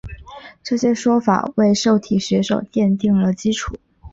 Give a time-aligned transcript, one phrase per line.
[0.63, 3.77] 这些说法为受体学说奠定了基础。